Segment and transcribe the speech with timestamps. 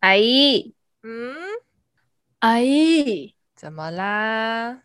[0.00, 1.36] 阿姨，嗯，
[2.38, 4.84] 阿姨，怎么啦？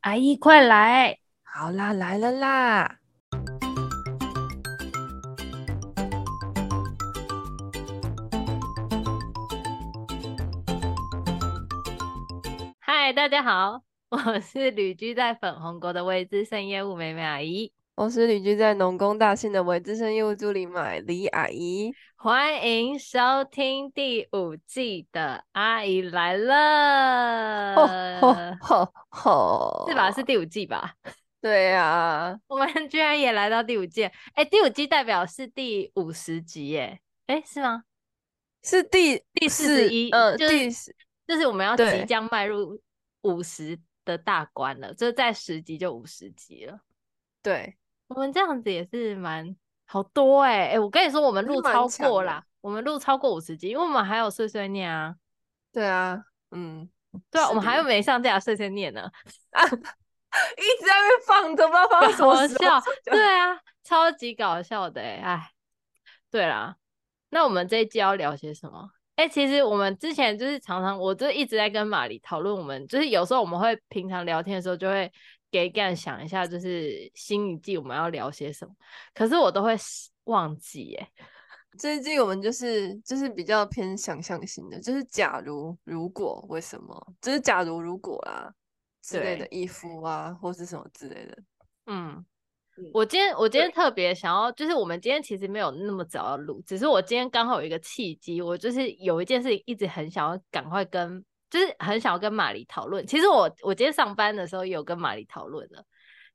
[0.00, 1.20] 阿姨，快来！
[1.44, 2.98] 好啦，来了啦！
[12.80, 17.72] 嗨，大家好，我是旅居在粉红国的未知深业务美美阿姨。
[18.00, 27.76] 我是旅居在农工大县的韦资深业务助理买李阿姨，欢迎收听第五季的阿姨来了，
[28.18, 30.10] 吼吼吼，是吧？
[30.10, 30.94] 是第五季吧？
[31.42, 37.84] 对呀、啊，我们居然也来到第五季，哎，第五季代表是第五十集耶，哎，是吗？
[38.62, 40.70] 是第第四十一，嗯，就是第
[41.28, 42.80] 就是我们要即将迈入
[43.24, 46.80] 五十的大关了，就是在十集就五十集了，
[47.42, 47.76] 对。
[48.10, 49.54] 我们这样子也是蛮
[49.86, 55.14] 好多哎、欸、哎、欸，我跟你说，我们录超过啦，我们录超过五十集，因为我们还有碎碎念啊。
[55.72, 56.20] 对啊，
[56.50, 56.90] 嗯，
[57.30, 59.02] 对啊，我们还有没上架碎碎念呢，
[59.50, 62.82] 啊， 一直在那放，都不知道放什么笑。
[63.04, 65.50] 对啊，超级搞笑的哎、欸，哎，
[66.32, 66.74] 对啦，
[67.28, 68.90] 那我们这一季要聊些什么？
[69.14, 75.08] 哎、欸，其实我们之前就是常常，我就一直在跟马丽讨论，我们就是有时候我们会平常聊天的时候就会。
[75.50, 78.74] 给干想一下，就是新一季我们要聊些什么，
[79.12, 79.76] 可是我都会
[80.24, 81.08] 忘记耶。
[81.78, 88.52] 这一季我们就是就是比较偏想象型的，就是假如如果为什么，就是假如如果啦
[89.02, 91.38] 之类的衣服啊，或是什么之类的。
[91.86, 92.24] 嗯，
[92.92, 101.24] 我今天我今天特别想要，就是我们今天其实没有那么早要录，只是我今天刚好有一个契机，我就是有一件事情一直很想要赶快跟。
[101.50, 105.84] 就是很想要跟玛丽讨论，其实我我今天上班的时候也有跟玛丽讨论了，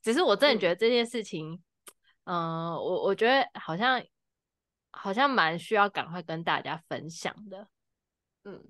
[0.02, 1.64] 只是我真的觉得这件事情，
[2.26, 4.04] 嗯，呃、我我觉得好像
[4.92, 7.66] 好像蛮需要赶快跟大家分享的，
[8.44, 8.62] 嗯，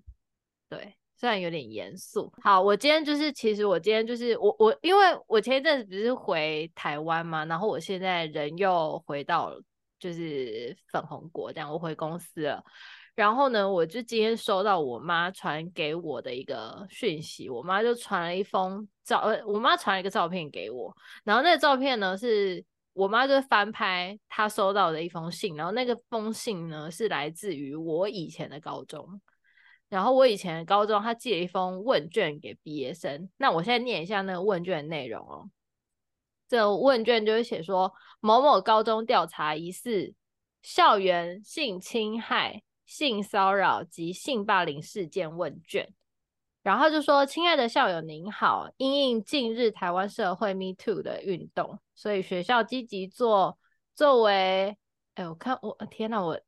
[0.70, 2.32] 对，虽然有点严肃。
[2.44, 9.52] 好，我今天就是其实我今天就是我我因为我前一阵子不是回台湾嘛，然后我现在人又回到
[9.98, 12.64] 就是粉红国这样，我回公司了。
[13.16, 20.94] 然后呢，我就今天收到我妈传给我的一个讯息，我妈就传了一封照，呃，我妈传了一个照片给我，
[21.24, 22.62] 然后那个照片呢，是
[22.92, 29.22] 我妈就翻拍她收到的一封信，然后那个封信呢是来自于我以前的高中，
[29.88, 35.50] 然后我以前的高中她寄了一封问卷给毕业生，那我现在念一下那个问卷的内容哦，
[36.50, 40.14] 这问卷就是写说某某高中调查疑似
[40.62, 42.62] 校园性侵害。
[42.86, 45.90] 性骚扰及性霸凌事件问卷，
[46.64, 53.58] 然后就说：“亲爱的校友您好，因应近日台湾社会 Me Too 的运动，所以学校积极做
[53.96, 54.78] 作为……
[55.16, 56.40] 哎，我看我天哪，我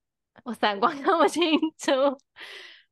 [0.44, 1.92] 我散光 看不清楚。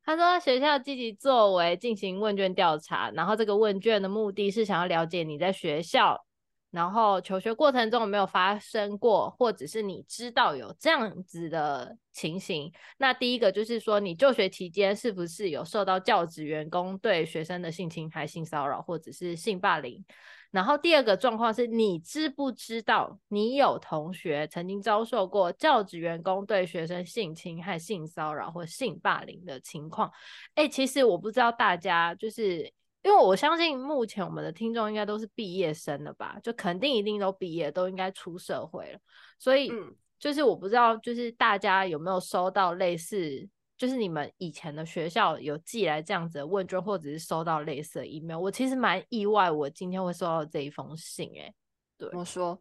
[0.04, 6.26] 他说学校积极作为进行问卷调查，然后这个问卷的目的是想要了解你在学校。”
[6.76, 12.70] 然后求学过程中有没有发生过，或者是你知道有这样子的情形？
[12.98, 20.04] 那第一个就是说，你就学期间是不是有受到教职员工对学生的性侵害、性骚扰或者是性霸凌？
[20.52, 30.12] 然后第二个状况是你知不知道你有同学曾经遭受过教职员工对学生性侵害、性骚扰或性霸凌的情况？
[30.56, 32.74] 哎，其实我不知道大家就是。
[33.06, 39.00] 因为我相信目前我们的听众应该都是毕业生了吧，就肯定一定都毕业，都应该出社会了。
[39.38, 39.72] 所以，
[40.18, 48.40] 就是我不知道，就是大家有没有收到类似，就是你们以前的学校有寄来这样子的问卷，或者是收到类似的 email。
[48.40, 51.30] 我其实蛮意外，我今天会收到这一封信。
[51.36, 51.54] 诶，
[52.00, 52.60] 对，我说，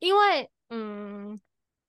[0.00, 1.40] 因为，嗯。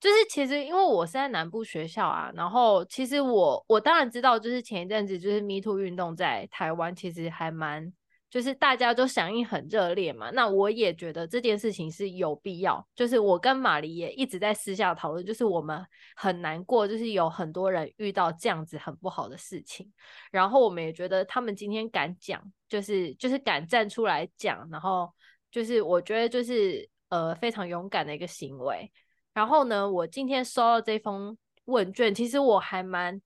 [0.04, 7.90] 就是其实因为我是在南部学校啊，然后其实我我当然知道，就是前一阵子就是 Me Too 运动在台湾其实还蛮，
[8.28, 10.30] 就是大家都响应很热烈嘛。
[10.30, 15.82] 那我也觉得这件事情是有必要，就是我跟马里也一直在私下讨论，就是我们
[16.14, 19.90] 很难过，就是有很多人遇到这样子很不好的事情，
[20.30, 25.10] 然后我们也觉得他们今天敢讲，就是就是敢站出来讲，然后
[25.50, 28.92] 就是我觉得就是呃非常勇敢的一个行为。
[29.34, 31.36] 然后呢，我今天收到这封
[31.66, 33.20] 问卷，其实我还蛮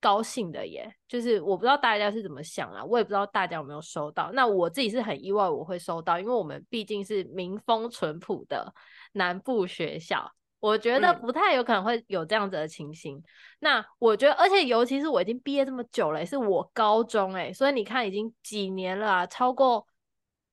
[0.00, 0.92] 高兴的耶。
[1.06, 4.30] 就是我不知道大家是怎么想啦，我也不知道大家有没有收到。
[4.32, 8.72] 那我自己是很意外我会收到，因为我们毕竟是民风淳朴的
[9.12, 13.18] 南部学校，我觉得不太有可能会有这样子的情形。
[13.18, 13.24] 嗯、
[13.58, 19.86] 那我觉得，而且尤其是我已经毕业这么久了，是我高中诶，所以你看已经几年了啊，超过。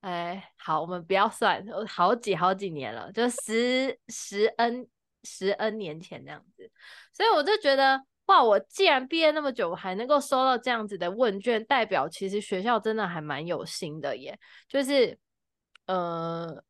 [0.00, 4.86] 哎，好，我们不要算，好几好几年了，就十十 N。
[5.24, 6.70] 十 N 年前那样子，
[7.12, 14.38] 所以我就觉得哇，我既然毕业那么久，还能够收到这样子的问卷，代表其实学校真的还蛮有心的耶。
[14.68, 15.18] 就是，
[15.86, 16.62] 呃，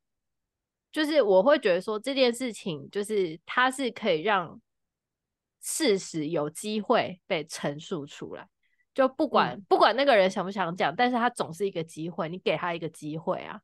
[0.93, 4.61] 就是我会觉得说这件事情，就是它是可以让
[5.61, 8.49] 事实有机会被陈述出来。
[8.95, 13.61] 就不管、嗯、不管那个人想不想讲，但是他总是一个机会，你给他一个机会啊。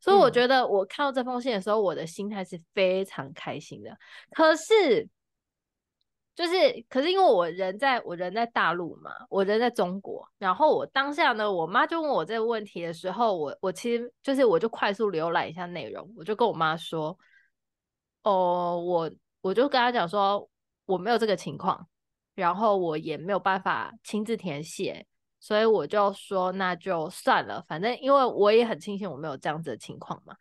[0.00, 3.96] 所以我觉得我看到这封信的时候，嗯、我的心态是非常开心的。
[4.30, 5.08] 可是，
[6.34, 6.54] 就是
[6.88, 17.18] 可是因为我人在我人在大陆嘛，我人在中国，然后我当下呢，我妈就问我这个问题的时候，我我其实就是我就快速浏览一下内容，我就跟我妈说，
[18.22, 19.10] 哦，我
[19.40, 20.48] 我就跟她讲说
[20.86, 21.86] 我没有这个情况。
[22.34, 25.04] 然后我也没有办法亲自填写，
[25.40, 30.34] 所以我就说那就算了，反正因为我也很庆幸我没有这样子的情况嘛。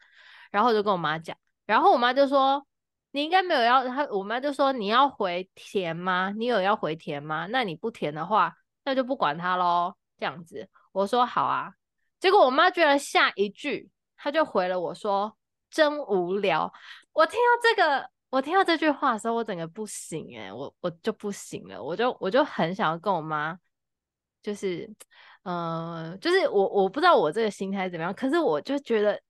[0.51, 2.65] 然后我就跟我妈讲，然后我妈就说
[3.11, 6.33] 你应该没有要，她我妈就说你要回填吗？
[6.35, 7.47] 你有要回填吗？
[7.47, 8.53] 那你不填的话，
[8.85, 9.93] 那就不管他喽。
[10.19, 11.71] 这样子，我说好啊。
[12.19, 15.37] 结果我妈居然下一句，她就回了我说
[15.69, 16.73] 真无聊。
[17.13, 18.09] 我听到这个。
[18.29, 23.57] 我听到这句话的时候，我整个不行诶、我我就不行了，我就我就很想要跟我妈，
[24.47, 24.89] 就是，
[25.43, 29.21] 嗯、 呃，就是我我不知道我这个心态怎么样，可是我就觉得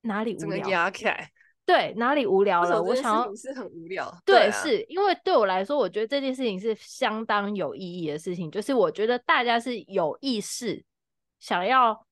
[0.00, 0.90] 哪里无聊，
[1.64, 10.84] 对，哪里无聊了，我想要是很无聊，对，是因为对我来说，我觉得这件事情是相当有意义的事情，就是我觉得大家是有意识
[11.38, 12.04] 想要，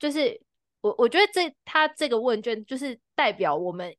[0.00, 0.40] 就是
[0.80, 3.94] 我我觉得这他这个问卷就是代表我们。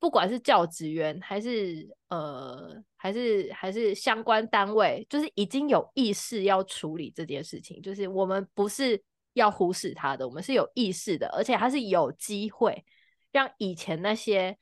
[0.00, 9.02] 不管是教职员还是呃还是还是相关单位，就是已经有意识要处理这件事情，就是我们不是
[9.32, 12.84] 要忽视它的，我们是有意识的，而且它是有机会
[13.32, 14.56] 让以前那些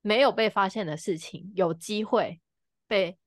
[0.00, 2.40] 没有被发现的事情有机会
[2.88, 3.18] 被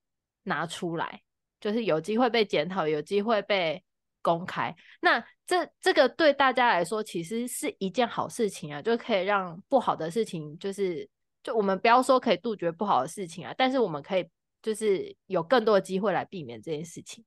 [0.44, 1.22] 拿出来，
[1.62, 3.84] 就是有机会被检讨，有机会被
[4.24, 4.76] 公开。
[5.00, 11.08] 那这这个对大家来说其实是一件好事情啊，就可以让不好的事情就是。
[11.46, 14.28] 就我们不要说可以杜绝不好的事情啊，但是我们可以
[14.64, 17.24] 就是有更多的机会来避免这件事情。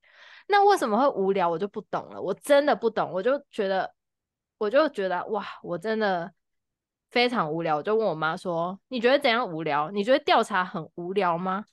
[0.48, 1.48] 那为什么会无聊？
[1.48, 3.12] 我就不懂了，我真的不懂。
[3.12, 3.94] 我就觉得，
[4.58, 6.32] 我就觉得哇，我真的
[7.10, 7.76] 非常无聊。
[7.76, 9.88] 我就问我妈说：“你觉得怎样无聊？
[9.92, 11.64] 你觉得调查很无聊吗？”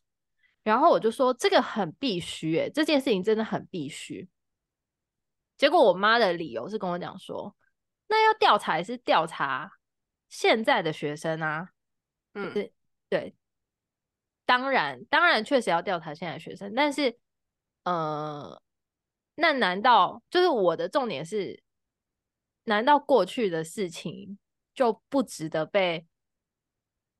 [0.62, 4.30] 然后我就说：“这个很必须，诶，这件事情真的很必须。”
[5.58, 7.56] 结果我妈的理由是跟我讲说
[8.08, 9.72] ：“那要调查也是调查
[10.30, 11.70] 现在的学生啊。”
[12.38, 12.52] 嗯，
[13.08, 13.34] 对，
[14.46, 17.18] 当然，当然确实要调查现在学生，但是，
[17.84, 18.62] 呃，
[19.36, 21.64] 那难道就是我的重点是，
[22.66, 24.38] 难道过去的事情
[24.74, 26.06] 就不值得被？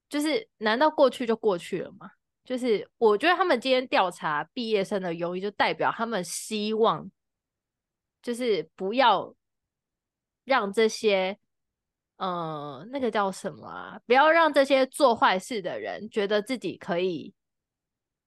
[0.10, 2.12] 就是难道过去就过去了吗？
[2.44, 7.10] 就是我觉得他们今天调查毕业生的犹豫，就代表他们希望，
[8.22, 9.34] 就是不要
[10.44, 11.40] 让这些。
[12.18, 14.00] 嗯、呃，那个叫什么啊？
[14.06, 17.34] 不要让这些做坏事的人觉得自己可以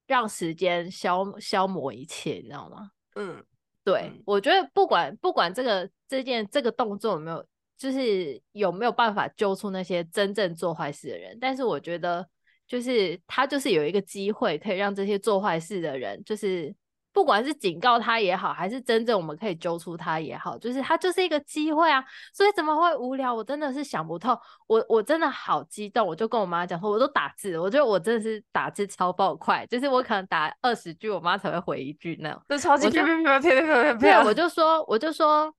[0.07, 2.91] 让时间消消磨一切，你知道吗？
[3.15, 3.43] 嗯，
[3.83, 7.45] 对，嗯、我觉得不管不管这个这件这个动作有没有，
[7.77, 12.27] 就是有没有办法揪出那些真正做坏事的人，但是我觉得
[12.67, 16.75] 就是他就是有一个机会可以让这些做坏事的人就是。
[17.19, 22.01] 不管是警告他也好，还是真正我们可以揪出他也好，就是他就是一个机会啊，
[22.33, 23.35] 所以怎么会无聊？
[23.35, 24.39] 我真的是想不透。
[24.67, 32.41] 我我真的好激动，我就跟我妈讲说，我都打字，我觉得我真的是打字超爆快，就是我可能打二十句，我妈才会回一句那样。
[32.47, 35.53] 这超级漂亮漂亮漂亮对，我就说，我就说，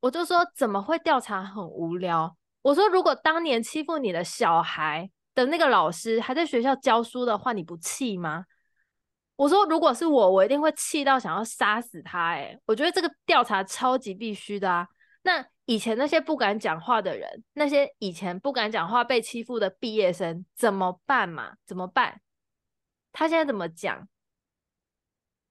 [0.00, 2.36] 我就说，怎么会调查很无聊？
[2.62, 8.46] 我说，如果当年欺负你的小孩的那个老师还在学校教书的话，你不气吗？
[9.36, 12.28] 我说，如果是我，我一定会气到想要杀死他。
[12.28, 14.86] 哎，我觉得这个调查超级必须的啊。
[15.22, 21.54] 那以前那些不敢讲话的人，那些以前不敢讲话被欺负的毕业生怎么办嘛？
[21.66, 22.20] 怎么办？
[23.12, 24.08] 他现在怎么讲？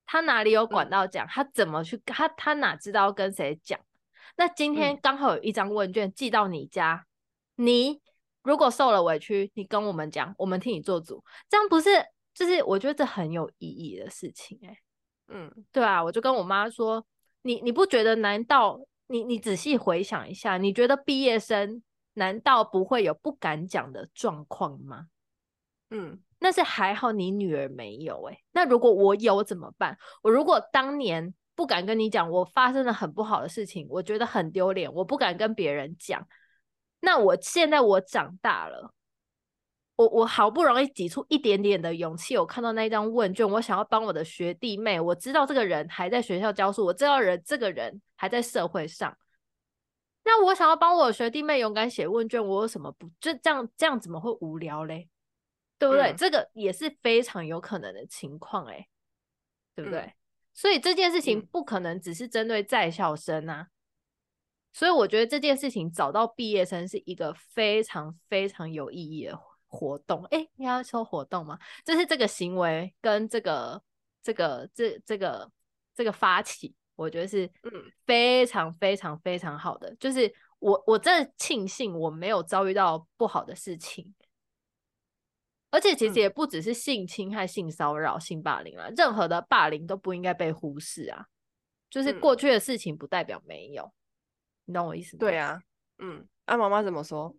[0.05, 1.27] 他哪里有管道讲？
[1.27, 1.97] 他怎么去？
[2.05, 3.79] 他他哪知道跟谁讲？
[4.37, 7.05] 那今天刚好有一张问卷寄到你家，
[7.55, 8.01] 你
[8.43, 11.89] 如果受了委屈，你跟我们讲，我们替你做主，这样不是？
[12.33, 14.77] 就是我觉得这很有意义的事情，欸，哎，
[15.27, 17.05] 嗯，对啊，我就跟我妈说，
[17.43, 18.15] 你你不觉得？
[18.15, 25.07] 难道你你仔细回想一下，你觉得毕业生难道不会有不敢讲的状况吗？
[25.91, 29.97] 嗯，那是还好你女儿没有，欸，哎，那如果我有怎么办？
[30.23, 36.27] 我如果当年不敢跟你讲，我发生了很不好的事情，我觉得很丢脸，我不敢跟别人讲，
[37.01, 38.91] 那我现在我长大了。
[40.03, 49.17] 我我好不容易挤出一点点的勇气，我看到那张问卷，我想要帮我的学弟妹，我知道这个人还在学校教书，我知道人这个人还在社会上，
[50.23, 55.07] 那我想要帮我的学弟妹勇敢写问卷，我有什么不就这样这样怎么会无聊嘞？
[55.79, 56.11] 对不对？
[56.11, 58.87] 嗯、这个也是非常有可能的情况哎，
[59.75, 59.99] 对不对？
[60.01, 60.13] 嗯、
[60.53, 63.67] 所以这件事情不可能只是针对在校生啊。
[64.75, 69.37] 所以我觉得这件事情找到毕业生是一个非常非常有意义的
[69.73, 70.23] 活动。
[70.25, 71.57] 哎，你要说活动吗？
[71.83, 73.81] 就是这个行为跟这个
[74.21, 75.51] 这个这这个
[75.95, 79.95] 这个发起，我觉得是嗯非常非常非常好的。
[79.95, 84.13] 就是我我真的庆幸我没有遭遇到不好的事情，
[85.71, 91.25] 而且其实也不只是性侵害、性骚扰、性霸凌啊，任何的霸凌都不应该被忽视啊。
[91.89, 93.91] 就是过去的事情不代表没有。
[94.65, 95.19] 你懂我意思吗？
[95.19, 95.61] 对啊，
[95.97, 97.35] 嗯，啊，妈妈怎么说？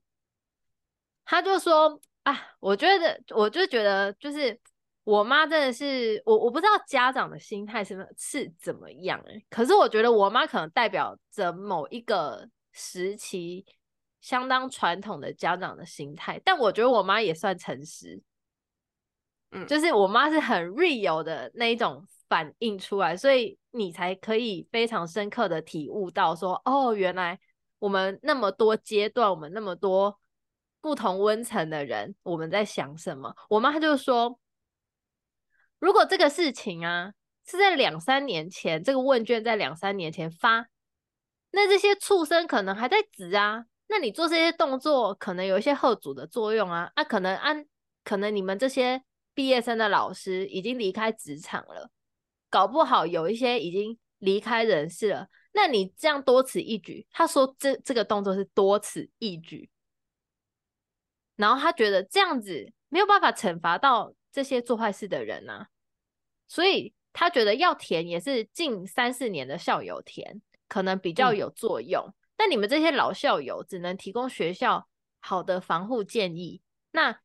[1.25, 4.59] 他就说啊，我觉得，我就觉得，就是
[5.05, 13.65] 我妈真的是我，我不知道家长的心态是是怎么样哎、欸，可是我觉得我妈可能代表着某一个时期
[14.21, 18.21] 相当传统的家长的心态，但我觉得我妈也算诚实，
[19.53, 22.07] 嗯，就是我妈是很 real 的那一种。
[22.27, 27.39] 反应出来，所以你才可以非常深刻的体悟到说，哦，原来
[27.79, 30.19] 我们那么多阶段，我们那么多
[30.85, 33.35] 不同温层的人，我们在想什么？
[33.49, 34.39] 我妈就说，
[35.79, 37.15] 如果这个事情啊
[37.47, 40.69] 是在两三年前，这个问卷在两三年前发，
[41.53, 47.65] 那这些畜生可能还在职啊，那你做这些动作可能有一些后主的作用啊，啊，可能按
[48.05, 51.91] 可能你们这些毕业生的老师已经离开职场了。
[52.51, 57.07] 搞不好有一些已经离开人世了，那你这样多此一举。
[57.11, 59.71] 他说这这个动作是多此一举，
[61.37, 65.69] 然后他觉得这样子没有办法惩罚到这些做坏事的人啊，
[66.49, 72.03] 所以他觉得要填也是近三四年的校友填，可能比较有作用。
[72.07, 74.89] 嗯、但你们这些老校友只能提供学校
[75.21, 76.61] 好的防护建议，
[76.93, 77.19] 那。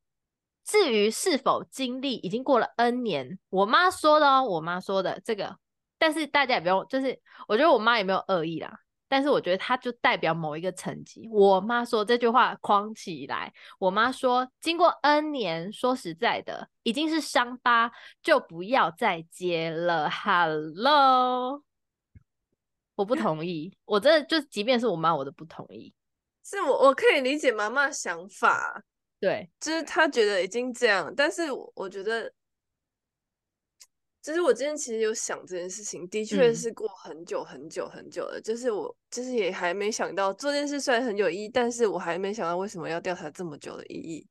[0.66, 5.58] 至于是否经历，已经过了 N 年，我妈说的哦，我妈说的这个，
[5.98, 11.28] 但是大家也不用，就是我觉得我妈也没有恶意啦，但是我觉得它就代表某一个层级。
[11.30, 20.10] 我妈说这句话框起来，我妈说经过 N 年，说实在的，已经是伤疤，就不要再接了。
[20.10, 21.64] Hello，
[22.96, 25.94] 我不同意，我真的就即便是我妈，我都不同意。
[26.44, 28.84] 是我我可以理解妈妈想法。
[29.20, 31.44] 对，就是她觉得已经这样，但是
[31.76, 32.32] 我觉得，
[34.30, 38.40] 就是我今天其实有想这件事情，的确是过很久很久很久了。
[38.40, 44.28] 嗯、就是我，就是也还没想到做这件事虽然很有意义，但是我还没想到为什么要调查这么久的意义。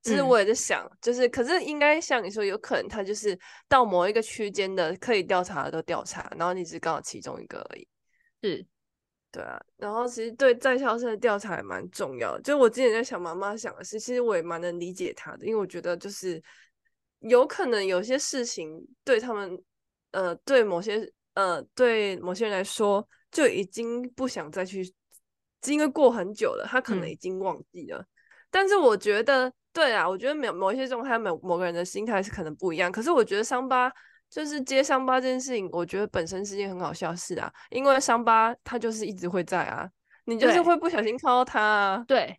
[0.00, 7.86] 其实我也在想，嗯、就是可是应该像你说，有可能他就是到某一个区间的可以调查的都调查，然后你只刚好其中一个而已。
[8.42, 8.66] 是。
[9.30, 12.42] 对啊，然后其实对在校生的调查也蛮重要的。
[12.42, 16.42] 就我之前在想，妈妈想的是，其实我也蛮能理解她的，因为我觉得就是
[17.22, 19.62] 有可能有些事情对他们，
[20.12, 24.82] 呃，对某些呃对某些人来说就已经不想再去，
[25.66, 27.98] 因为过很久了，他可能已经忘记了。
[27.98, 28.06] 嗯、
[28.50, 32.92] 但是我觉得，对啊，我觉得某某一些状态，某某个人的心态是可能不一样。
[32.92, 33.92] 可是我觉得伤疤。
[34.32, 39.86] 就是接伤疤这件事情，我觉得本身是件很好笑的事啊，因为伤疤它就是一直会在啊，
[40.24, 42.04] 你就是会不小心看到它啊。
[42.08, 42.34] 对，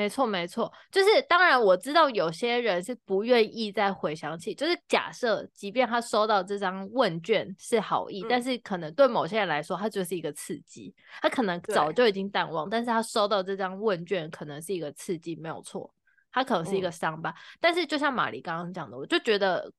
[0.00, 15.92] 没错没错，就是当然我知道有些人是不愿意再回想起，就是假设即便他收到这张问卷是好意，嗯、但是可能对某些人来说，他就是一个刺激，他可能早就已经淡忘，但是他收到这张问卷可能是一个刺激，没有错，
[16.32, 19.70] 他可能是一个伤疤，嗯、但是就像玛丽刚刚讲的，我就觉得。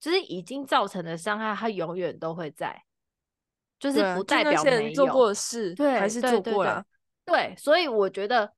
[0.00, 2.80] 就是已经造成的伤害，他永远都会在，
[3.80, 6.84] 就是不代表没有做过的事，对，还是做过了。
[7.24, 8.48] 对，所以我觉得，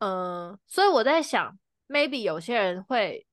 [0.00, 3.26] 嗯、呃，所以我在想，maybe 有些人会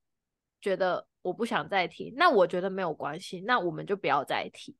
[0.60, 4.74] 觉得我不想再提，那我觉得没有关系，那我们就不要再提。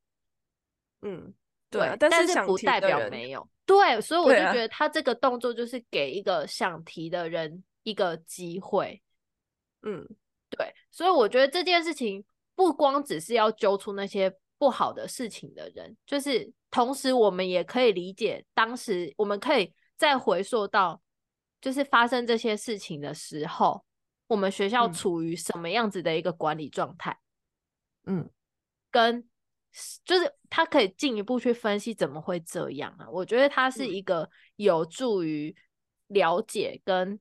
[1.03, 1.35] 嗯，
[1.69, 3.47] 对，对但是不代表没有。
[3.67, 9.03] 对，所以我就觉得他这个动作就是给一个想提的人一个机会。
[9.83, 10.09] 嗯，
[10.49, 12.25] 对，所以我觉得这件事情。
[12.59, 21.01] 不光只是要揪出那些不好的事情的人，就是同时我们也可以理解，当时我们可以再回溯到，
[21.61, 23.85] 就是发生这些事情的时候，
[24.27, 27.19] 我们学校处于什么样子的一个管理状态，
[28.07, 28.29] 嗯，
[28.91, 29.29] 跟
[30.05, 33.09] 就是他可以进一步去分析怎么会这样啊？
[33.11, 35.57] 我觉得他是一个有助于
[36.07, 37.19] 了解跟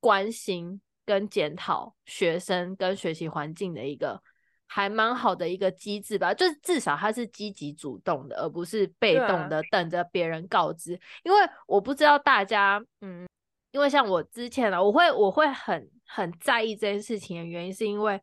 [0.00, 0.80] 关心。
[1.04, 4.22] 跟检讨学生跟学习环境的一个
[4.68, 10.94] 还蛮好的一个机制吧，就是至少他是积极主动的，而不是被动的等着别人告知。
[10.94, 13.26] 啊、因为我不知道大家，嗯，
[13.72, 18.22] 因为像我之前呢，我会我会很很在意这件事情的原因，是因为，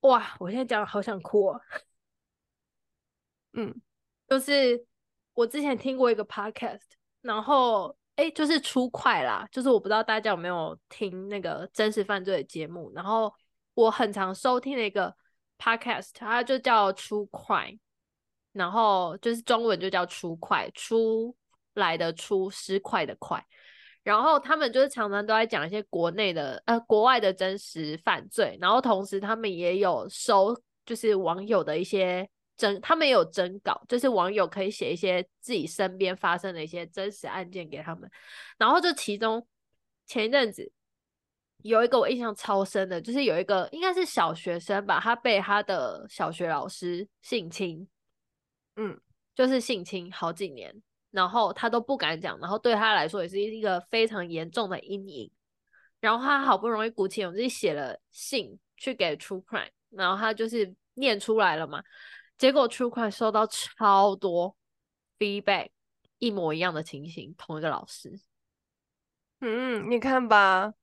[0.00, 1.60] 哇，我现在讲好想哭啊，
[3.54, 3.74] 嗯，
[4.28, 4.86] 就是
[5.32, 6.82] 我之前听过一个 podcast，
[7.22, 7.96] 然后。
[8.14, 13.32] 哎，就是 True Crime 啦，就是我不知道大家有没有听那个真实犯罪的节目，然后
[13.72, 15.16] 我很常收听的一个
[15.56, 17.78] podcast，它就叫 True Crime，
[18.52, 21.34] 然后就是中文就叫出快，出
[21.72, 23.42] 来的出，失快的快，
[24.02, 30.54] 然后他们就是常常都在讲一些国内的呃国外的真实犯罪，然后同时他们也有收
[30.84, 32.28] 就是网友的一些。
[32.54, 38.08] 征他们也有征稿，就是网友可以写一些自己身边发生的一些真实案件给他们。
[38.58, 39.44] 然后就其中
[40.06, 40.70] 前一阵子
[41.62, 47.88] 有一个我印象超深的，就是有一个应该是小学生吧，他被他的小学老师性侵，
[48.76, 49.00] 嗯，
[49.34, 50.80] 就是性侵好几年，
[51.12, 55.30] 然后他都不敢讲，然后对他来说也是一个非常严重的阴影。
[56.00, 61.80] 然后他好不容易鼓起勇气写了信去给 True Crime，然后他就是念出来了嘛。
[62.36, 64.56] 结果 True Crime 收到超多
[65.16, 65.68] feedback，
[66.18, 68.18] 一模一样的情形，同一个老师。
[69.40, 70.74] 嗯，你看吧，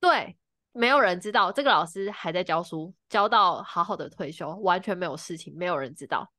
[0.00, 0.36] 对，
[0.72, 6.32] 没有人知道这个老师还在教书，教到好好的退休，完全没有事情，没有人知道。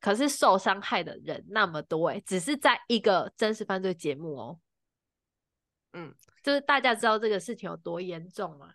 [0.00, 4.58] 可是受伤害的人那么多，哎，只是在一个真实犯罪节目哦。
[5.92, 8.72] 嗯，就是大家知道这个事情有多严重嘛？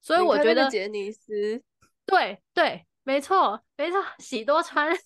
[0.00, 1.62] 所以我觉得杰尼斯，
[2.04, 2.86] 对对。
[3.04, 4.96] 没错，没错，喜多川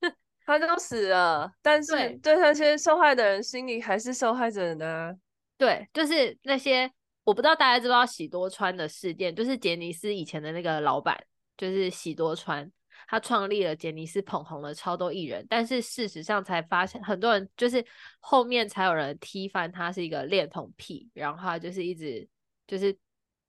[0.44, 5.14] 他都死了，但是对那些受害的人心里还是受害者呢。
[5.56, 6.92] 对，就是那些
[7.24, 11.18] 我不知道大家知不知道喜多川的事件，就是杰尼斯以前的那个老板，
[11.56, 12.70] 就是喜多川，
[13.06, 17.84] 他创立了杰尼斯，捧红了超多艺人，但是事实上才发现，很多人就是
[18.20, 22.28] 后面才有人踢翻他是一个恋童癖，然后他就是一直
[22.66, 22.96] 就是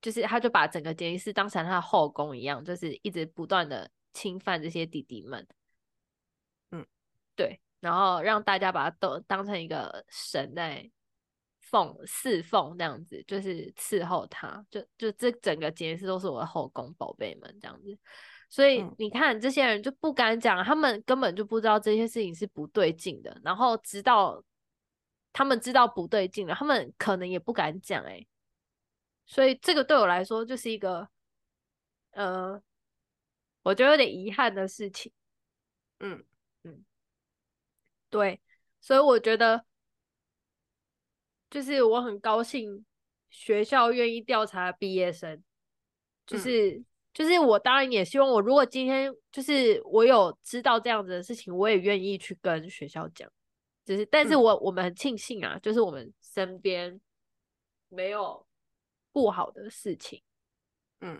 [0.01, 3.89] 就是他就把整个杰尼斯当成他的后宫一样，就是一直不断的。
[4.13, 5.47] 侵犯这些弟弟们，
[6.71, 6.83] 嗯，
[7.35, 10.89] 对，然后让大家把他都当成一个神在
[11.61, 17.95] 奉侍奉这样子，就是伺候他，就就这整个杰尼斯都是我的后宫宝贝们这样子，
[18.49, 24.43] 所以你看这些人就不敢讲，他们根本就不知道这些事情是不对劲的，然后直到
[25.33, 28.25] 他们知道不对劲了，他们可能也不敢讲，哎，
[29.25, 31.09] 所以这个对我来说就是一个，
[32.11, 32.61] 呃。
[33.63, 35.11] 我觉得有点遗憾的事情，
[35.99, 36.23] 嗯
[36.63, 36.85] 嗯，
[38.09, 38.39] 对，
[38.79, 39.65] 所以我觉得
[41.49, 42.85] 就是我很高兴
[43.29, 45.43] 学校愿意调查毕业生，
[46.25, 46.85] 就是、嗯、
[47.17, 53.27] 就是我当然也希望我如果今天就是我有知道这样子的事情，我也愿意去跟学校讲，
[53.83, 57.01] 就是但是我、嗯、我们很庆幸啊，就是我们身边
[57.89, 58.45] 没有
[59.11, 60.21] 不好的事情，
[61.01, 61.19] 嗯，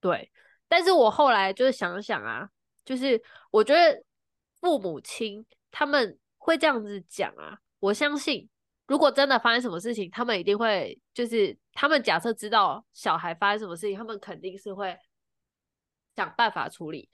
[0.00, 0.30] 对。
[0.68, 2.50] 但是我后来就是想想啊，
[2.84, 4.04] 就是我觉得
[4.60, 8.46] 父母亲他们会这样子讲啊，我相信
[8.90, 14.98] 如果真的发生什么事情，他们一定会就是他们假设知道小孩发生什么事情，他们肯定是会
[16.16, 17.08] 想办法处理。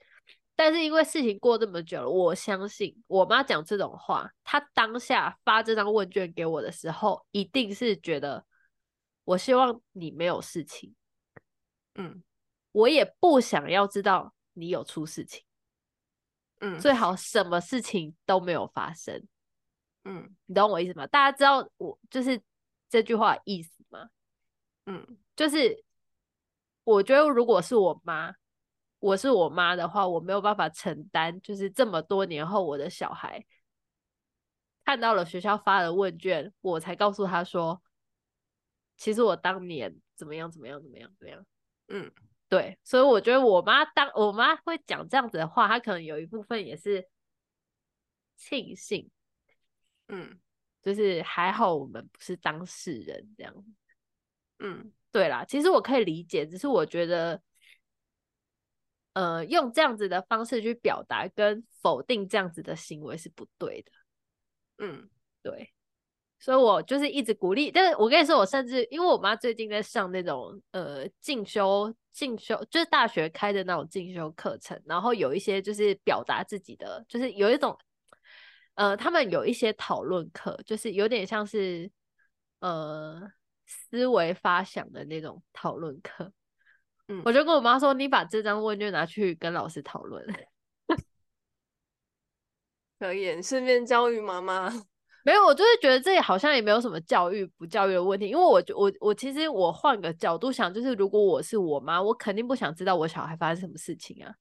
[0.55, 8.43] 但是因为事情过这么久了，我相信我妈讲这种话，她当下发这张问卷给我的时候，一定是觉得
[9.23, 10.95] 我希望你没有事情，
[11.93, 12.23] 嗯。
[12.71, 15.43] 我也不想要知道你有出事情，
[16.59, 19.27] 嗯，最好什么事情都没有发生，
[20.09, 21.05] 嗯，你懂我意思吗？
[21.07, 22.41] 大家知道我就是
[22.87, 24.09] 这句话意思吗？
[24.85, 25.83] 嗯，就是
[26.85, 28.33] 我觉得如果是我妈，
[28.99, 33.45] 我是我妈的话，我没有办法承担，就是这么多年后我的小孩
[34.85, 37.81] 看到了学校发的问卷，我才告诉他说，
[38.95, 41.45] 其实我当年怎么样怎么样怎么样怎么样，
[41.89, 42.09] 嗯。
[42.49, 47.09] 对，所以我觉得我妈当我妈会讲这样子的话，她可能有一部分也是
[48.37, 49.11] 庆幸，
[50.07, 50.39] 嗯，
[50.81, 53.53] 就是还好我们不是当事人这样，
[54.59, 57.41] 嗯，对啦，其实我可以理解，只是我觉得，
[59.13, 63.91] 呃，用这样子的方式去表达跟否定这样子的行为是不对的，
[64.77, 65.09] 嗯，
[65.41, 65.73] 对。
[66.39, 77.75] 所以我就是一直鼓励，但是我跟你说，我甚至因为我妈最近在上那种呃进修进修，就是大学开的那种进修课程，然后有一些就是表达自己的，就是有一种
[78.77, 81.91] 呃，他们有一些讨论课，就是有点像是
[82.59, 83.21] 呃
[83.65, 86.31] 思维发想的那种讨论课。
[87.07, 90.23] 嗯，我就跟我妈说，你把这张问卷拿去跟老师讨论。
[92.99, 94.71] 可以，顺便教育妈妈。
[95.25, 104.35] 没有，我就是觉得这里好像也没有什么教育不教育的问题，因为我我我其实我换个角度想，就是如果我是我妈，我肯定不想知道我小孩发生什么事情啊。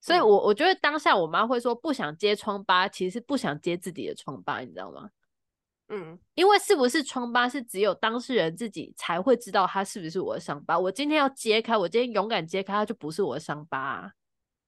[0.00, 5.10] 所以我，我我觉得当下我妈会说不想揭疮疤，其实是不想揭自己的疮疤，你知道吗？
[5.88, 10.78] 嗯，因为是不是疮疤是只有当事人自己才会知道它是不是我的伤疤。
[10.78, 14.12] 我今天要揭开，我今天勇敢揭开，它就不是我的伤疤啊。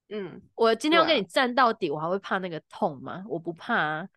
[0.08, 3.24] 嗯，我今天要跟你站到底，我还会怕那个痛吗？
[3.28, 4.08] 我不怕啊。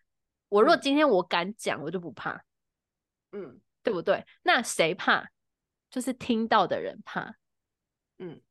[0.49, 2.43] 我若今天我敢讲，我就不怕，
[3.32, 4.25] 嗯，对不对？
[4.41, 5.30] 那谁怕？
[5.91, 7.36] 就是听到的人怕，
[8.17, 8.41] 嗯，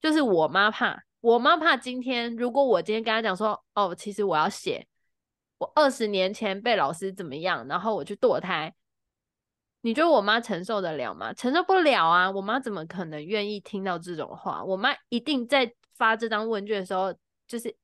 [0.00, 1.02] 就是我妈怕。
[1.20, 4.86] 我妈怕今天，如果我今天跟她讲说，哦，其实我要写
[5.58, 8.74] 我二十年前被老师怎么样，然后我去堕胎，
[9.80, 11.32] 你觉得我妈承受得了吗？
[11.32, 12.30] 承受不了啊！
[12.30, 14.62] 我妈怎么可能愿意听到这种话？
[14.64, 17.14] 我妈一定在发这张问卷的时候，
[17.46, 17.76] 就是。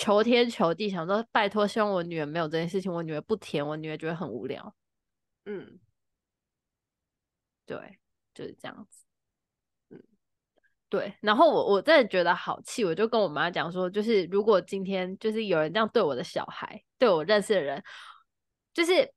[0.00, 2.92] 求天求地，想说拜托，希望我女儿没有这件事情。
[2.92, 4.72] 我女儿不填，我女儿觉得很无聊。
[5.44, 5.80] 嗯，
[7.66, 7.98] 对，
[8.32, 9.07] 就是这样子。
[10.88, 11.12] 对。
[11.20, 17.82] 然后我我真的觉得好气，我就跟我妈讲说，就是如果今天就是有人这样对我的小孩，对我认识的人，
[18.74, 19.12] 就是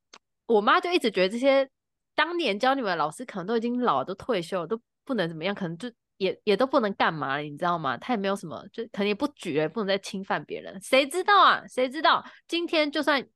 [0.46, 1.68] 我妈就一直觉得这些
[2.14, 5.90] 当年教你们的老师可能都已经老了，都退休了，都不能怎么样，可能就。
[6.18, 7.96] 也也都不能干嘛了，你知道吗？
[7.96, 10.80] 他也没有什么，就肯定也不举了，不能再侵犯别人。
[10.80, 11.64] 谁知道啊？
[11.66, 12.24] 谁知道？
[12.46, 13.26] 今天就算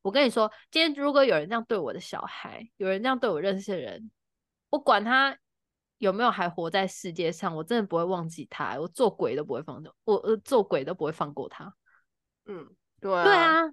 [0.00, 4.10] 我跟你说，今天如果有人这样对我的小孩，有人这样对我认识的人，
[4.70, 5.36] 我管他
[6.02, 11.72] 有没有还活在世界上，我真的不会忘记他，我做鬼都不会放我，我做鬼都不会放过他。
[12.46, 12.68] 嗯，
[13.00, 13.72] 对啊，对啊，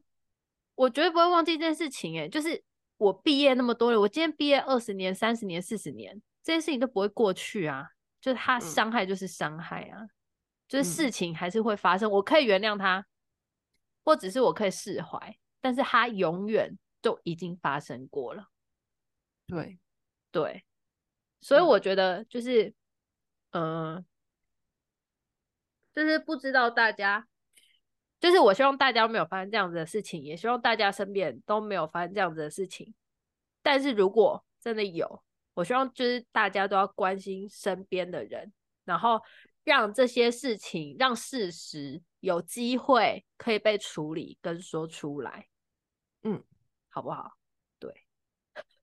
[0.75, 2.19] 我绝对不会忘记这件事情。
[2.19, 2.63] 哎，就是
[2.97, 7.89] 我毕业那么多了，我今天毕业二十年、三十年、四十年，这件事情都不会过去啊。
[8.21, 10.09] 就是他伤害就是伤害啊，嗯、
[10.67, 12.11] 就是事情还是会发生。
[12.11, 13.03] 我可以原谅他，
[14.05, 18.49] 或者是我可以释怀，但是他永远都已经发生过了。
[19.47, 19.79] 对
[20.31, 20.63] 对，
[21.41, 22.73] 所以我觉得就是，
[23.51, 24.05] 嗯、呃，
[25.93, 27.27] 就是不知道大家，
[28.19, 32.93] 就是我希望大家没有发生这样子的事情，也希望大家身边都没有发生这样子的事情。
[33.61, 35.23] 但是如果真的有，
[35.53, 38.51] 我希望就是大家都要关心身边的人，
[38.85, 39.21] 然后
[39.63, 45.47] 让这些事情、让事实有机会可以被处理跟说出来，
[46.23, 46.43] 嗯，
[46.89, 47.37] 好不好？
[47.77, 47.93] 对，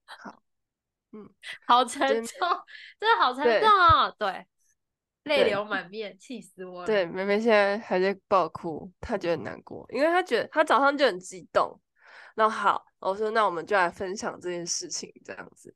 [0.04, 0.42] 好，
[1.12, 1.28] 嗯，
[1.66, 2.38] 好沉重，
[2.98, 4.46] 真的好沉重哦，对，
[5.24, 6.86] 泪流满面，气死我了。
[6.86, 11.80] 对，妹妹现在还在爆哭，她觉得很难过，因为她觉得她早上就很激动。
[12.34, 15.74] 那好，我说那我们就来分享这件事情，这样子。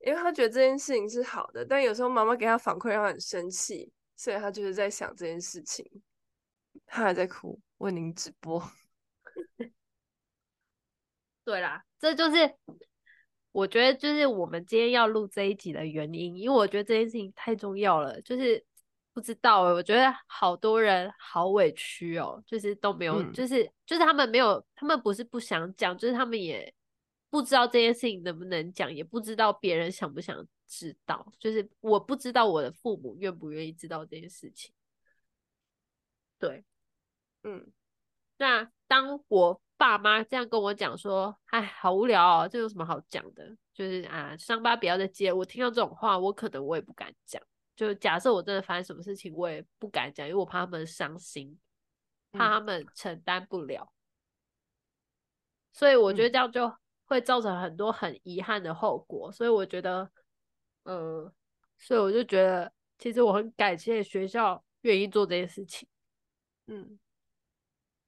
[0.00, 5.84] 因为她觉得这件事情是好的，但有时候妈妈给她反馈让她很生气，所以她就是在想这件事情。
[6.86, 8.62] 她还在哭，为您直播。
[11.44, 12.56] 对啦，这就是
[13.52, 18.20] 我觉得就是我们今天要录这一集的原因，因为我觉得这件事情太重要了。
[18.22, 18.64] 就是
[19.12, 26.72] 不知道，我觉得好多人好委屈哦，就是都没有，嗯、就是就是他们没有，他们不是不想讲，就是他们也。
[27.32, 31.32] 不知道这件事情能不能讲，也不知道别人想不想知道。
[31.38, 34.72] 就是我不知道我的父母愿不愿意知道这件事情。
[36.40, 36.64] 对，
[37.44, 37.70] 嗯，
[38.36, 43.56] 那当我爸妈这样跟我讲说：“哎，好无聊哦，这有什么好讲的？
[43.72, 47.42] 就是啊，伤疤不要再揭。”我听到这种话，我可能我也不敢讲。
[47.74, 51.58] 就假设我真的发生什么事情，我也不敢讲，因为我怕他们伤心，
[52.32, 53.82] 怕他们承担不了。
[53.82, 53.96] 嗯。
[55.72, 56.70] 所以我觉得这样就。
[57.10, 60.08] 会造成很多很遗憾的后果，所以我觉得，
[60.84, 61.28] 嗯，
[61.76, 65.88] 所以我就觉得，其实我很感谢学校愿意做这件事情。
[66.68, 67.00] 嗯，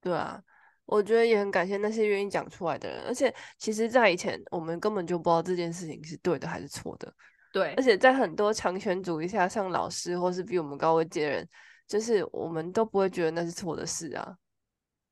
[0.01, 0.41] 对啊，
[0.87, 3.03] 我觉得也很感谢那些愿意讲出来的人。
[3.07, 7.13] 而且，其实，在以前，我们根本就不知道这件事情是对的还是错的。
[7.53, 11.49] 对，而且在很多强权主义下，像老师或是比我们高位阶的人，
[11.87, 14.37] 就是我们都不会觉得那是错的事啊。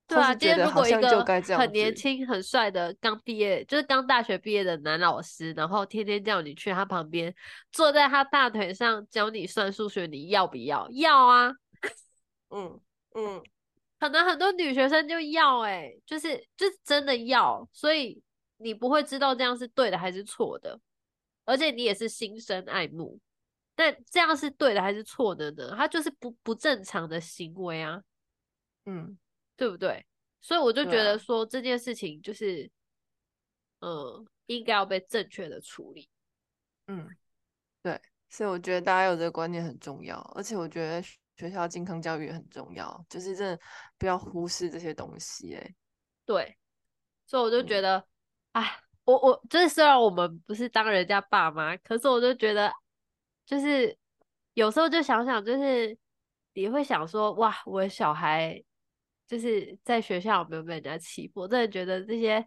[0.06, 1.24] 对啊，今天如果一个
[1.56, 7.32] 很年轻、很帅的刚毕业，就是刚大学毕业的男老师，然后天天叫你去他旁边，
[7.70, 10.88] 坐在他大腿上教你算数学，你要不要？
[10.90, 11.52] 要啊，
[12.48, 12.80] 嗯
[13.14, 13.40] 嗯，
[14.00, 18.20] 可能很多女学生就要、欸，哎，就是就是真的要，所以
[18.56, 20.80] 你不会知道这样是对的还是错的，
[21.44, 23.20] 而且你也是心生爱慕，
[23.76, 25.76] 但这样是对的还是错的呢？
[25.76, 28.02] 他就是不不正常的行为啊，
[28.86, 29.16] 嗯。
[29.56, 30.06] 对不对？
[30.40, 32.70] 所以我就觉得说这件事情就是，
[33.80, 36.08] 嗯，应该要被正确的处理。
[36.86, 37.06] 嗯，
[37.82, 41.06] 对，所以我觉得大家有这个观念很重要，而且我觉得
[41.40, 43.58] 学校健康教育也很重要，就是真的
[43.96, 45.54] 不要忽视这些东西。
[45.54, 45.74] 哎，
[46.26, 46.56] 对，
[47.26, 48.04] 所以我就觉得，
[48.52, 48.68] 哎、嗯，
[49.04, 52.70] 我我就是虽然我们不是当人家爸妈，可是我就觉得，
[53.46, 53.96] 就是
[54.52, 55.96] 有时候就想想，就是
[56.52, 58.62] 你会想说，哇，我的小孩。
[59.30, 61.42] 就是在学校有没有被人家欺负？
[61.42, 62.44] 我真的觉得这些，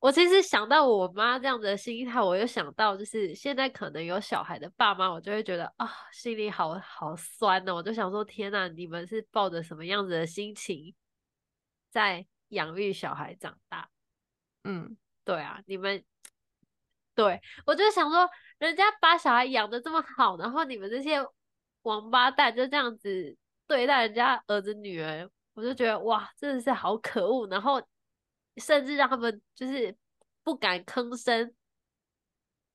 [0.00, 7.74] 我其实想到我妈这样子的心态，我又想到就是现在可能有小孩的爸妈，我就会觉得啊，心里好好酸呢。
[7.74, 10.94] 我就想说，天哪，你们是抱着什么样子的心情
[11.90, 13.90] 在养育小孩长大？
[14.64, 16.02] 嗯，对啊，你们，
[17.14, 21.18] 对，我就想说，人家把小孩养的这么好，然后你们这些
[21.82, 23.36] 王八蛋就这样子
[23.66, 25.30] 对待人家儿子女儿。
[25.52, 27.82] 我就觉得哇，真的是好可恶，然后
[28.60, 29.96] 甚至让他们就是
[30.42, 31.52] 不敢吭声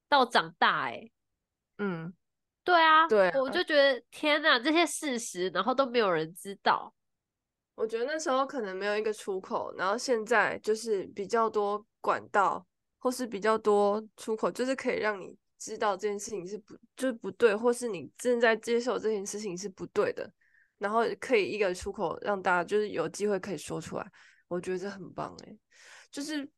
[0.10, 1.10] 到长大，哎，
[1.78, 2.13] 嗯，
[2.63, 6.93] 对啊，对啊，我就觉得天哪，这些事实，然后都没有人知道。
[7.76, 12.65] 我觉得那时候可能没有一个出口，然后现在就是比较多管道，
[12.98, 20.32] 或是比较多出口，就是可以让你知道这件事情是不就是不对，或是你正在接受这件事情是不对的。
[20.78, 24.12] 然后可以一个出口让大家就是有机会可以说出来，
[24.47, 25.58] 我觉得这很棒诶。
[26.12, 26.49] 就是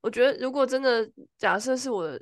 [0.00, 2.18] 我觉得如果真的假设是我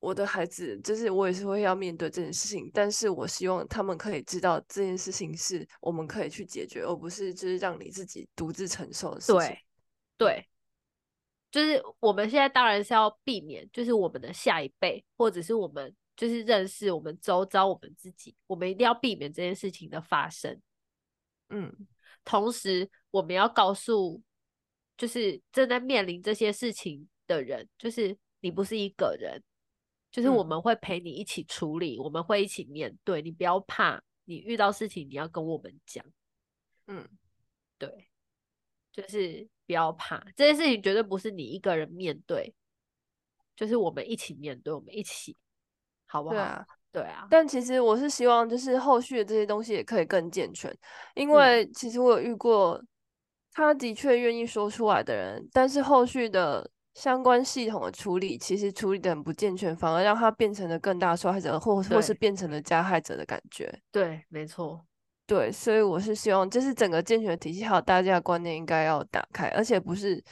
[0.00, 9.38] 我的孩子，就是我也是会要面对这件事情，但是我希望他们可以知道这件事情是我们可以去解决，而不是就是让你自己独自承受的事情。
[9.38, 9.58] 对，
[10.18, 10.48] 对，
[11.50, 20.60] 就是我们现在当然是要避免，就是我们的下一辈或者是我们就是认识我们周遭我们自己，我们一定要避免这件事情的发生。
[21.48, 21.74] 嗯，
[22.24, 24.22] 同时我们要告诉，
[24.96, 29.42] 就是正在面临这些事情的人，就是你不是一个人，
[30.10, 36.04] 就是我们会陪你一起处理，嗯、我们会一起面对，你不要怕，你遇到事情你要跟我们讲，
[36.86, 37.08] 嗯，
[37.78, 38.08] 对，
[38.92, 42.54] 就是不要怕，这件事情绝对不是你一个人面对，
[43.56, 45.36] 就是我们一起面对，我们一起，
[46.06, 46.34] 好不好？
[46.34, 46.66] 对啊。
[46.94, 50.72] 对啊，但其实我是希望，就是后续的这些东西也可以更健全，
[51.16, 52.80] 因为其实我有遇过，
[53.54, 63.72] 他的确愿意说出来的人，但是后续的相关系统的处理，其实处理的很不健全，反而让他变成了更大受害者，或或是变成了加害者的感觉。
[63.90, 64.84] 对，没错，
[65.26, 70.22] 对，所以我是希望，就是整个健全的体系，还有大家的观念应该要打开，而且不是，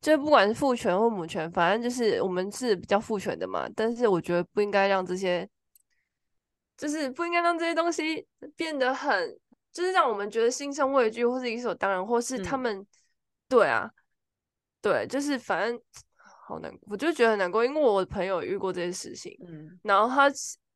[0.00, 5.48] 就不管是父权或母权，反正就是我们是比较父权的嘛，但是我觉得不应该让这些。
[6.74, 9.38] 就是不应该让这些东西变得很，
[9.72, 12.86] 就是让我们觉得心生畏惧，或是理所当然，或是他们，嗯、
[13.48, 13.90] 对啊，
[14.80, 15.80] 对，就是反正
[16.16, 20.30] 好难过，我就觉得很难过，因为我的朋友遇过这些事情，嗯，然后他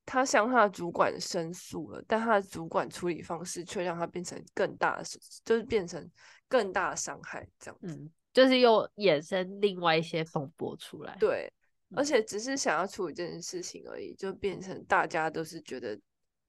[0.05, 5.05] 他向他的主管申诉了，但他的主管处理方式却让他变成更大的，
[5.45, 6.11] 就是变成
[6.49, 11.53] 更大的伤害，这样子，嗯，就是又衍生另外一些风波出来，对。
[11.95, 15.97] 而且只是想要处理这件事情而已，就变成大家都是觉得，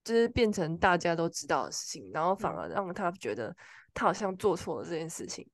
[0.08, 3.54] 就是变成大家都知道的事情，然后反而让他觉得
[3.92, 5.46] 他好像做错了这件事情，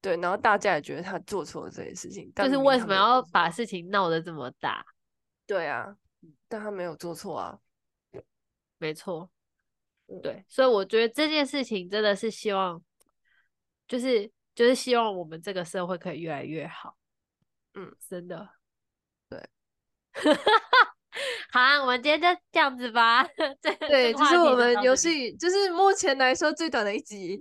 [0.00, 3.48] 对，然后大家也觉得他做错了这件事情，就是为什么要把。
[3.48, 4.84] 事情闹得这么大？
[5.46, 5.96] 对啊，
[6.48, 7.58] 但他没有做错啊，
[8.78, 9.30] 没错，
[10.20, 12.82] 对，所以我觉得这件事情真的是希望，
[13.86, 16.96] 就是就是希望我们这个社会可以越来越好，
[17.74, 18.48] 嗯，真的。
[19.28, 19.48] 对，
[21.52, 23.22] 好啊，我们今天就这样子吧。
[23.86, 27.38] 对，就是我们游戏，就是目前来说最短的一集，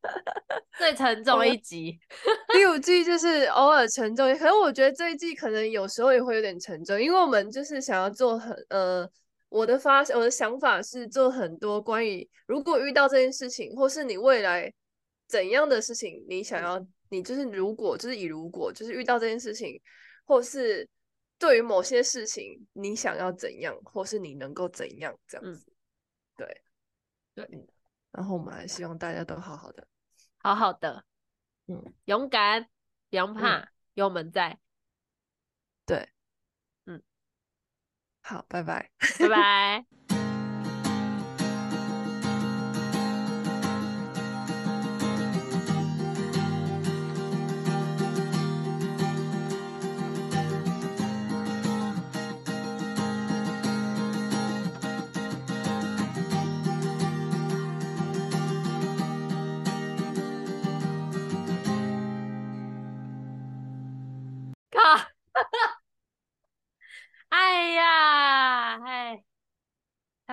[0.78, 1.98] 最沉重的一集。
[2.54, 9.06] 第五季就是偶尔沉重，可是我觉得这一季可能有时候也会有点沉重，因为我们就是想要做很呃，
[9.50, 14.72] 我的发我的想法是做很多关于如果遇到这件事情，或是你未来
[15.28, 19.78] 怎样的事情，你想要你就是如果就是以如果就是遇到这件事情，
[20.24, 20.88] 或是。
[21.44, 25.74] 对于某些事情，你想要怎样，或是你能够怎样，这样子，嗯、
[26.36, 26.62] 对，
[27.34, 27.68] 对。
[28.12, 29.86] 然后我们还希望大家都好好的，
[30.38, 31.04] 好好的，
[31.66, 32.66] 嗯，勇敢，
[33.10, 34.58] 不用怕，嗯、有我们在。
[35.84, 36.08] 对，
[36.86, 37.02] 嗯，
[38.22, 40.03] 好，拜拜，拜拜。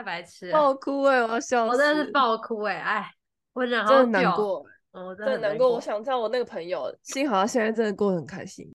[0.01, 1.23] 太白痴了，爆哭哎、欸！
[1.23, 2.81] 我要笑死，我真的是爆哭哎、欸！
[2.81, 3.11] 哎，
[3.53, 5.71] 我忍好久，真的难过，哦、真的难过。
[5.71, 8.67] 我想知道我那个朋友，幸好他现在真的过得很开心。